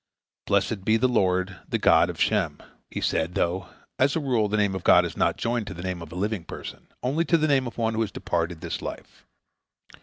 "Blessed 0.47 0.83
be 0.83 0.97
the 0.97 1.07
Lord, 1.07 1.57
the 1.69 1.77
God 1.77 2.09
of 2.09 2.19
Shem," 2.19 2.57
he 2.89 3.01
said, 3.01 3.35
though 3.35 3.69
as 3.99 4.15
a 4.15 4.19
rule 4.19 4.47
the 4.49 4.57
name 4.57 4.73
of 4.73 4.83
God 4.83 5.05
is 5.05 5.15
not 5.15 5.37
joined 5.37 5.67
to 5.67 5.75
the 5.75 5.83
name 5.83 6.01
of 6.01 6.11
a 6.11 6.15
living 6.15 6.43
person, 6.43 6.87
only 7.03 7.23
to 7.25 7.37
the 7.37 7.47
name 7.47 7.67
of 7.67 7.77
one 7.77 7.93
who 7.93 8.01
has 8.01 8.11
departed 8.11 8.61
this 8.61 8.81
life. 8.81 9.27